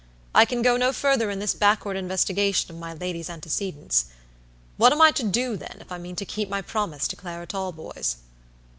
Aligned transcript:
I 0.33 0.45
can 0.45 0.63
go 0.63 0.77
no 0.77 0.91
further 0.93 1.29
in 1.29 1.37
this 1.37 1.53
backward 1.53 1.95
investigation 1.95 2.71
of 2.71 2.79
my 2.81 2.91
lady's 2.95 3.29
antecedents. 3.29 4.05
What 4.77 4.91
am 4.91 4.99
I 4.99 5.11
to 5.11 5.23
do, 5.23 5.55
then, 5.55 5.77
if 5.79 5.91
I 5.91 5.99
mean 5.99 6.15
to 6.15 6.25
keep 6.25 6.49
my 6.49 6.63
promise 6.63 7.07
to 7.09 7.15
Clara 7.15 7.45
Talboys?" 7.45 8.15